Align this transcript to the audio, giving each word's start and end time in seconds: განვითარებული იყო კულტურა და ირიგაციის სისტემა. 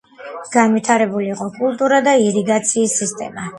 განვითარებული 0.55 1.29
იყო 1.35 1.51
კულტურა 1.59 2.01
და 2.09 2.17
ირიგაციის 2.25 2.99
სისტემა. 3.05 3.49